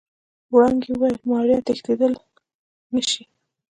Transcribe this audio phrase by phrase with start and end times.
[0.53, 2.13] وړانګې وويل ماريا تښتېدل
[2.93, 3.23] نشي.